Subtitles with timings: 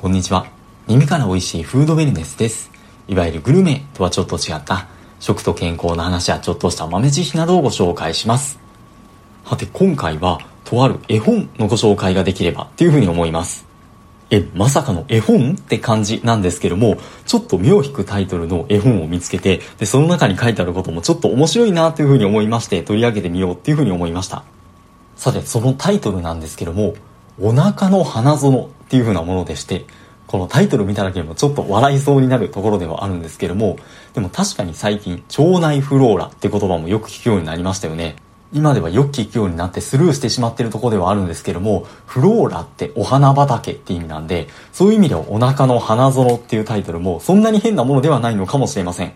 [0.00, 0.46] こんにちは。
[0.88, 2.70] 耳から美味しいフードウェルネスです。
[3.06, 4.88] いわゆるグルメとはちょっと違った
[5.18, 8.58] 食と健康の話やちょっとした豆知識などをご紹介します。
[9.44, 13.66] はて、今回はとある絵本のご紹介ができればっていうふうに思います。
[14.30, 16.96] え、まさかの絵本って感じなんですけども、
[17.26, 24.44] ちょっと目を引くタイトルの絵本を見つけて、で、その中に書いてあることもちょっと面白いなというふうに思いまして取り上げてみようっていうふうに思いました。
[25.14, 26.94] さて、そのタイトルなんですけども、
[27.42, 29.86] お腹の花園っていう風なものでして、
[30.26, 33.78] このタイトル見ただけでもちょっと笑いそうになるところではあるんですけども、
[34.14, 38.16] でも確かに最近、腸内フローラって言葉もよく聞くようになりましたよね。
[38.52, 49.14] 今ではよく聞くようになってスルーしてしまってるとこではあるんですけども、フローラってお花畑って意味なんで、そういう意味ではお腹の花園っていうタイトルもそんなに変なものではないのかもしれません。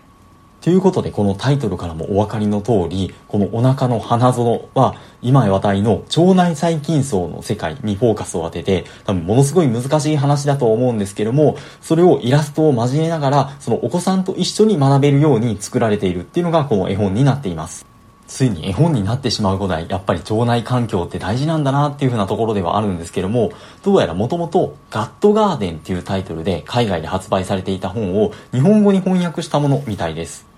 [0.64, 17.84] ということで、このタイトルからもお分かりの通り、このお腹の花園は、今話題の腸内細菌層の世界にフォーカスを当てて、多分ものすごい難しい話だと思うんですけども、それをイラストを交えながら、そのお子さんと一緒に学べるように作られているっていうのがこの絵本になっています。
[18.26, 30.53] ついに絵本になってしまうぐらい、やっぱり腸内環境って大事なんだなっていう風なところではあるんですけども、どうやらもともとガットガーデンっていうタイトルで海外で発売されていた本を日本語に翻訳したものみたいです。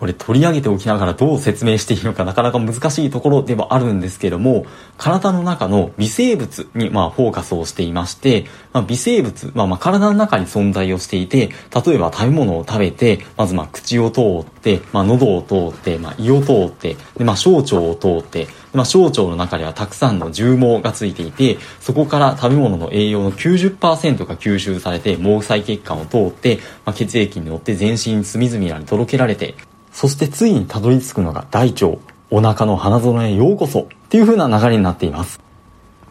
[0.00, 4.64] これ取り上げておきながらどう説明していいのかなかなか難しいところではあるんですけども、
[4.96, 11.50] 体の中の微生物にまあフォーカスをしていまして、まあ、微生物はまあ体の中に存在をしていて、
[11.84, 29.56] 例えば食べ物を食べて、まずまあ口を通って、まあ喉を通って、まあ胃を通って、でまあ小腸を通って、まあ、小腸の中ではたくさんの重毛がついていて、そこから食べ物の栄養の90%が吸収されて、毛細血管を通って、まあ、血液に乗って全身隅々に届けられて、
[29.92, 31.98] そしてついにたどり着くのが大腸、
[32.30, 35.40] お腹の花園へようこそっていう風な流れになっています。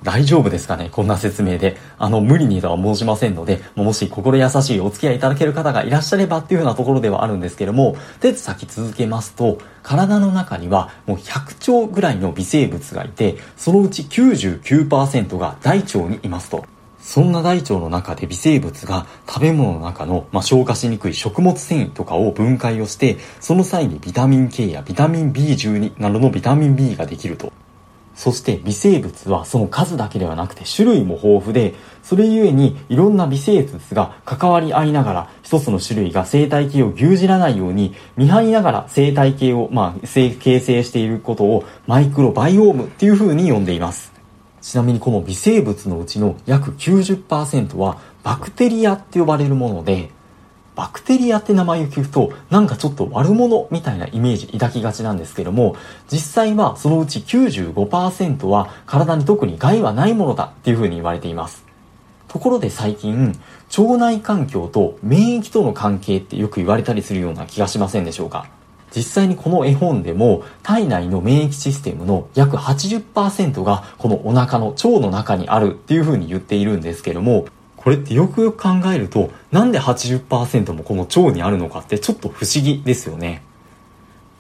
[0.02, 0.90] 大丈夫ですかね？
[0.92, 1.76] こんな説明で。
[1.98, 16.64] あの、無理にとは申しませんので、もし心優しいお付き合いいただける方がいらっしゃればっていう風なところではあるんですけども、で、先続けますと、体の中にはもう100兆ぐらいの微生物がいて、そのうち99%が大腸にいますと。
[17.10, 27.52] そんな大腸の中で微生物が食べ物の中の、まあ、消化しにくい食物繊維とかを分解をして、その際にビタミン K やビタミン B12 などのビタミン B ができると。
[28.14, 44.19] そして微生物はその数だけではなくて種類も豊富で、それゆえにいろんな微生物が関わり合いながら一つの種類が生態系を牛耳らないように見張りながら生態系を、まあ、形成していることをマイクロバイオームっていう風に呼んでいます。
[44.62, 50.10] ちなみにこの微生物のうちの約90%はバクテリアって呼ばれるもので、
[50.76, 55.76] バクテリアって名前を聞くとなんかちょっと悪者みたいなイメージ抱きがちなんですけども
[56.10, 61.66] 実際はそのうち95%は体に特に害はないものだっていうふうに言われています。
[62.30, 63.38] ところで最近
[63.78, 68.48] 腸内環境と免疫との関係ってよく言われたりするような気がしませんでしょうか？
[68.96, 77.46] 実際にこの絵本でも体内の免疫システムの約80%がこのお腹の腸の中にあるっていうふうに言っているんですけども
[77.78, 83.42] これってよくよく考えるとなんで80%もこの腸にあるのかってちょっと不思議ですよね。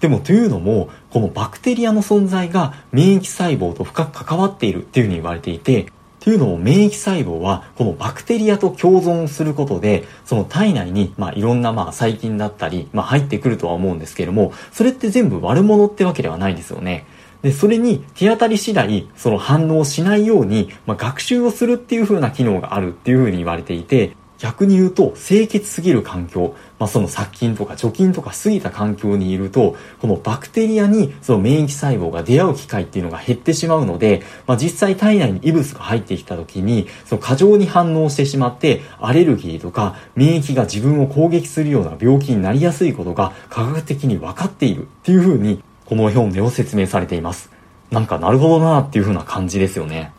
[0.02, 5.88] でもというのもこのバクテリアの存在が免疫細胞と深く関わっているっていうふうに言われていて
[6.20, 17.06] というのも免疫細胞はこのバクテリアと共存することでその体内にまあいろんなまあ細菌だったりまあ入ってくるとは思うんですけれどもそれって全部悪者ってわけではないですよね。
[17.42, 47.52] で、それに手当たり次第、その反応しないように、まあ、学習をするっていう風な機能があるっていう風に言われていて、逆に言うと、清潔すぎる環境、まあ、その殺菌とか除菌とか過ぎた環境にいると、このバクテリアにその免疫細胞が出会う機会っていうのが減ってしまうので、まあ、実際体内に異物が入ってきた時に、その過剰に反応してしまって、アレルギーとか免疫が自分を攻撃するような病気になりやすいことが科学的に分かっているっていう風に、この表でを説明されています。
[47.92, 50.14] なんかなるほどなーっていう風な感じですよね。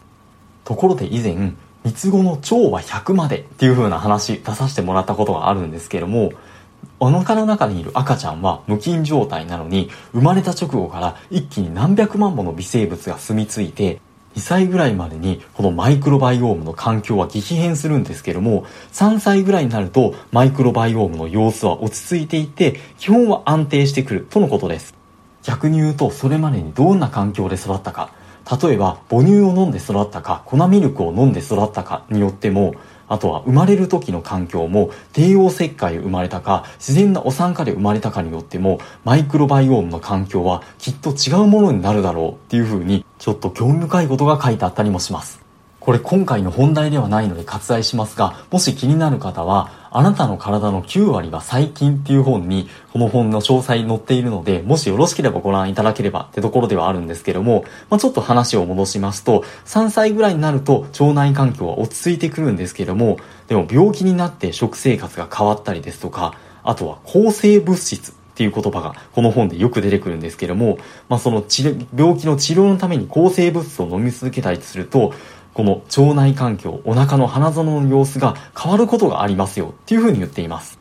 [0.65, 1.55] ところで以前、
[1.85, 6.33] 三つ子の腸は100までっていう風な話出させてもらったことがあるんですけども、
[6.99, 14.01] お腹の中にいる赤ちゃんは無菌状態なのに、生まれた直後から一気に何百万もの微生物が住み着いて、
[14.37, 24.95] 2歳ぐらいまでにこのマイクロバイオームの環境は激変するんですけども、3歳ぐらいになるとマイクロバイオームの様子は落ち着いていて、基本は安定してくるとのことです。
[25.43, 28.13] 逆に言うとそれまでにどんな環境で育ったか、
[28.51, 32.75] 例えば母乳を飲んで育ったか粉ミルクを飲んで育ったかによっても
[33.07, 45.40] あとは生まれる時の環境も帝王切開生まれたか自然なお産化で生まれたかによってもマイクロバイオームの環境はきっと違うものになるだろうっていうふうにちょっと興味深いことが書いてあったりもします。
[45.81, 63.19] これ今回の本題ではないので割愛しますが、もし気になる方は、あなたの体の9割は細菌っていう本に、この本の詳細載っているので、もしよろしければご覧いただければってところではあるんですけども、まあ、ちょっと話を戻しますと、3歳ぐらいになると腸内環境は落ち着いてくるんですけども、
[63.49, 70.79] でも病気になって食生活が変わったりですとか、あとは抗生物質っていう言葉がこの本でよく出てくるんですけども、
[71.09, 71.45] まあ、その
[71.95, 75.13] 病気の治療のために抗生物質を飲み続けたりすると、
[75.55, 80.79] この腸内環境、お腹の花園の様子が変わることがありますよっていうふうに言っています。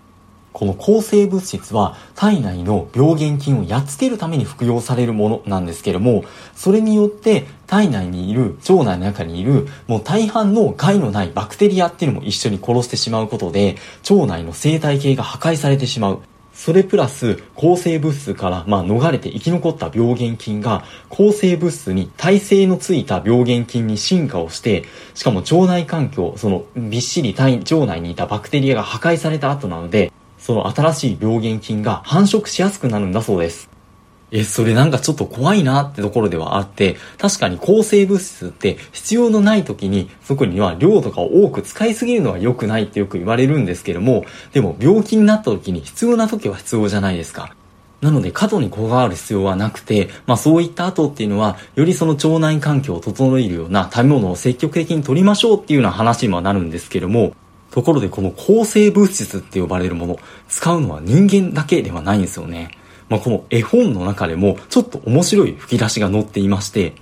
[0.52, 6.24] この抗生物質は体内の病原菌をやっつけるために服用されるものなんですけれども、
[6.56, 13.78] それによって体内にいる、腸内の中にいる、もう大半の害のないバクテリアっていうのも一緒に殺してしまうことで、
[14.10, 16.20] 腸内の生態系が破壊されてしまう。
[16.60, 24.84] それプラス抗生物質から、まあ、逃れて生き残った病原菌が抗生物質に耐性のついた病原菌に進化をして、
[25.16, 33.69] しかも腸内環境、そのびっしり体腸内にいたバクテリアが破壊された後なので、その新しい病原菌が繁殖しやすくなるんだそうです。
[34.32, 47.56] え、それなんかちょっと怖いなってところではあって、確かに抗生物質って必要のない時に、そこには量とかを多く使いすぎるのは良くないってよく言われるんですけども、でも病気になった時に必要な時は必要じゃないですか。
[48.02, 57.34] なので過度にこだわる必要はなくて、まあそういった後っていうのは、よりその腸内環境を整えるような食べ物を積極的に取りましょうっていうような話にもなるんですけども、
[57.72, 60.18] ところでこの抗生物質って呼ばれるもの、
[60.48, 62.79] 使うのは人間だけではないんですよね。
[63.10, 66.94] まあ、この絵本の中でもちょっと面白い吹き出しが載っていまして、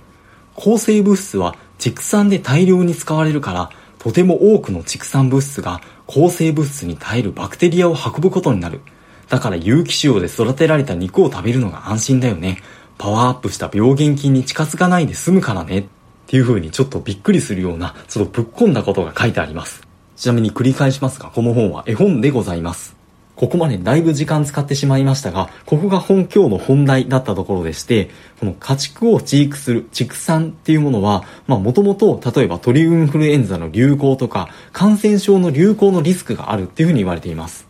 [0.54, 8.80] 抗生物質は畜産で大量に使われるから、とても多くの畜産物質が抗生物質に耐えるバクテリアを運ぶことになる。
[9.28, 12.58] だから有機飼料で育てられた肉を食べるのが安心だよね。
[12.96, 15.78] パワーアップした病原菌に近づかないで済むからね。
[15.80, 15.84] っ
[16.26, 19.82] ていう風にちょっとびっくりするような、ちょっとぶっ込んだことが書いてあります。
[20.16, 22.97] ちなみに繰り返しますが、この本は絵本でございます。
[23.38, 37.68] ここまでだいぶ時間使ってしまいましたが、ここが本今日の本題だったところでして、この家畜を飼育する畜産っていうものは、まあもともと例えば鳥インフルエンザの流行とか感染症の流行のリスクがあるっていうふうに言われています。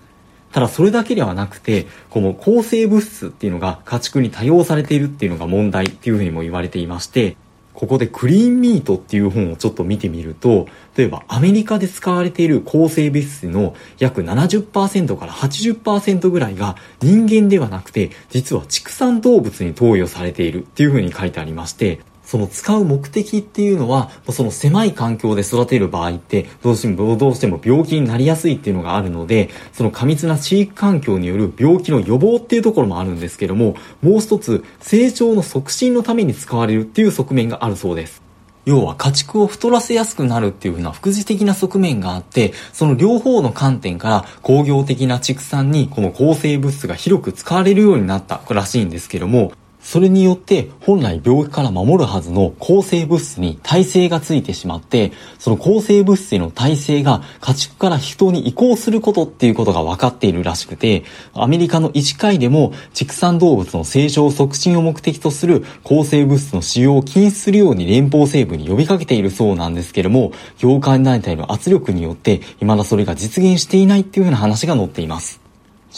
[0.53, 7.37] ただそれだけではなくて、この抗生物質っていうのが家畜に多用されているっていうのが問題っていうふうにも言われていまして、
[7.79, 10.67] ここでクリーンミートっていう本をちょっと見てみると、
[10.97, 38.21] 例えばアメリカで使われている抗生物質の約70%から80%ぐらいが人間ではなくて、実は畜産動物に投与されているっていうふうに書いてありまして、その使う目的っていうのは、その狭い環境で育てる場合って、どうしても、どうしても病気になりやすいっていうのがあるので、その過密な飼育環境による病気の予防っていうところもあるんですけども、もう一つ、成長の促進のために使われるっていう側面があるそうです。
[38.67, 75.48] 要は家畜を太らせやすくなるっていう風な副次的な側面があって、その両方の観点から工業的な畜産にこの抗生物質が広く使われるようになったらしいんですけども、それによって本来病気から守るはずの抗生物質に耐性がついてしまって、その抗生物質への耐性が家畜から人に移行することっていうことが分かっているらしくて、アメリカの医師会でも畜産動物の成長促進を目的とする抗生物質の使用を禁止するように連邦政府に呼びかけているそうなんですけども、業界団体の圧力によって未だそれが実現していないっていうような話が載っています。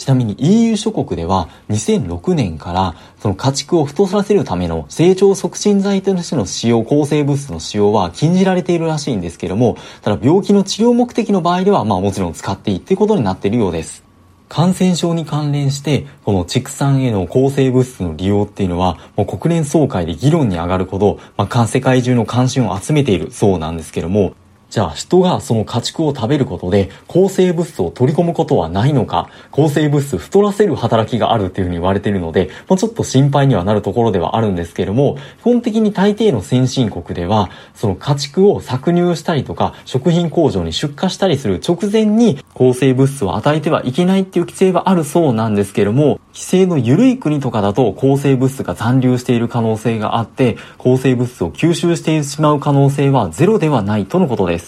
[0.01, 14.03] ちなみに EU 諸国では2006年からその家畜を太らせるための成長促進剤としての使用、抗生物質の使用は禁じられているらしいんですけども、ただ病気の治療目的の場合ではまあもちろん使っていいっていうことになっているようです。
[14.49, 24.33] 感染症に関連して、この畜産への抗生物質の利用っていうのは、もう国連総会で議論に上がるほど、まあ、世界中の関心を集めているそうなんですけども、
[24.71, 54.60] じゃあ人がその家畜を食べることで抗生物質を取り込むことはないのか、抗生物質太らせる働きがあるっていうふうに言われているので、まあ、ちょっと心配にはなるところではあるんですけれども、基本的に大抵の先進国では、その家畜を搾乳したりとか、食品工場に出荷したりする直前に抗生物質を与えてはいけないっていう規制はあるそうなんですけれども、規制の緩い国とかだと抗生物質が残留している可能性があって、抗生物質を吸収してしまう可能性はゼロではないとのことです。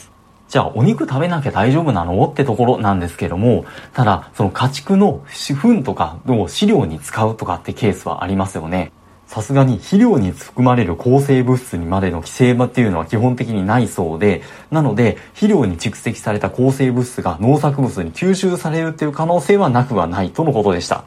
[0.54, 2.28] じゃあお肉食べなきゃ大丈夫なの？
[2.28, 8.92] ってところなんですけども、ただ、その家畜の糞とかを飼料に使うとかってケースはありますよね。
[9.26, 21.04] さすがに肥料に含まれる抗生物質にまでの規制っていうのは基本的にないそうで、なので肥料に蓄積された抗生物質が農作物に吸収されるっていう可能性はなくはないとのことでした。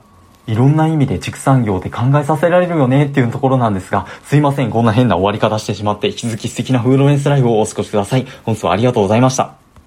[0.46, 8.26] いろんな意味で畜産業って考えさせられるよねっていうところなんですが、すいません、こんな変な終わり方してしまって、引き続き素敵なフードレンスライフをお過ごしください。
[8.44, 9.65] 本日はありがとうございました。